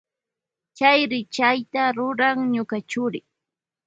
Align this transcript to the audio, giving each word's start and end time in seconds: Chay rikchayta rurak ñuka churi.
Chay 0.77 0.99
rikchayta 1.11 1.81
rurak 1.95 2.37
ñuka 2.53 2.77
churi. 2.89 3.19